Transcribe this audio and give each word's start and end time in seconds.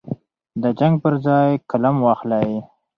د 0.61 0.63
جنګ 0.79 0.95
پر 1.03 1.13
ځای 1.25 1.49
قلم 1.69 1.95
واخلئ. 2.05 2.49